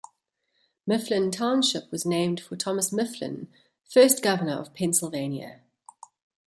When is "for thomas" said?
2.39-2.91